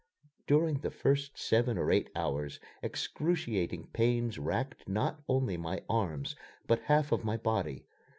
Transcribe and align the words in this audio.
During 0.47 0.79
the 0.79 0.89
first 0.89 1.37
seven 1.37 1.77
or 1.77 1.91
eight 1.91 2.09
hours, 2.15 2.59
excruciating 2.81 3.85
pains 3.93 4.39
racked 4.39 4.89
not 4.89 5.21
only 5.29 5.57
my 5.57 5.83
arms, 5.87 6.35
but 6.65 6.81
half 6.89 7.11
of 7.11 7.23
my 7.23 7.37
body. 7.37 7.85